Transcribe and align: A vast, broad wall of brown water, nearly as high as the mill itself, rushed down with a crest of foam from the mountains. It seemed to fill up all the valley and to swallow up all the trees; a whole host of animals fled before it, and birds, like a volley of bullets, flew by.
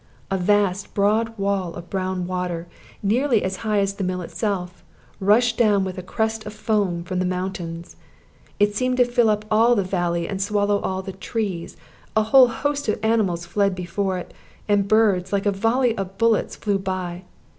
A 0.31 0.35
vast, 0.39 0.95
broad 0.95 1.37
wall 1.37 1.75
of 1.75 1.91
brown 1.91 2.25
water, 2.25 2.67
nearly 3.03 3.43
as 3.43 3.57
high 3.57 3.77
as 3.81 3.93
the 3.93 4.03
mill 4.03 4.21
itself, 4.23 4.83
rushed 5.19 5.59
down 5.59 5.83
with 5.85 5.99
a 5.99 6.01
crest 6.01 6.43
of 6.47 6.53
foam 6.55 7.03
from 7.03 7.19
the 7.19 7.23
mountains. 7.25 7.97
It 8.59 8.73
seemed 8.73 8.97
to 8.97 9.05
fill 9.05 9.29
up 9.29 9.45
all 9.51 9.75
the 9.75 9.83
valley 9.83 10.27
and 10.27 10.39
to 10.39 10.43
swallow 10.47 10.79
up 10.79 10.85
all 10.87 11.01
the 11.03 11.11
trees; 11.11 11.77
a 12.15 12.23
whole 12.23 12.47
host 12.47 12.87
of 12.87 12.97
animals 13.05 13.45
fled 13.45 13.75
before 13.75 14.17
it, 14.17 14.33
and 14.67 14.87
birds, 14.87 15.31
like 15.31 15.45
a 15.45 15.51
volley 15.51 15.95
of 15.95 16.17
bullets, 16.17 16.55
flew 16.55 16.79
by. 16.79 17.25